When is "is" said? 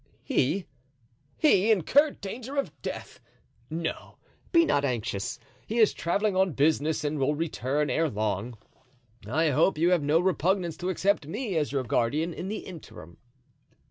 5.77-5.93